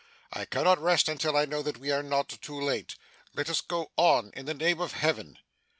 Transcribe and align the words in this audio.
I 0.33 0.45
cannot 0.45 0.81
rest 0.81 1.07
until 1.07 1.37
I 1.37 1.45
know 1.45 1.61
that 1.61 1.77
we 1.77 1.91
are 1.91 2.01
not 2.01 2.27
too 2.41 2.59
late. 2.59 2.95
Let 3.35 3.51
us 3.51 3.61
go 3.61 3.91
on, 3.97 4.31
in 4.33 4.47
the 4.47 4.55
name 4.55 4.81
of 4.81 4.93
Heaven! 4.93 5.37